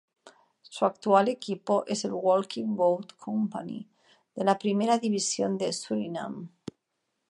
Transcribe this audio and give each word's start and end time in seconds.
Su 0.63 0.85
actual 0.85 1.27
equipo 1.27 1.83
es 1.85 2.05
el 2.05 2.13
Walking 2.13 2.75
Bout 2.75 3.15
Company, 3.17 3.87
de 4.33 4.43
la 4.43 4.57
Primera 4.57 4.97
división 4.97 5.59
de 5.59 5.71
Surinam. 5.71 6.49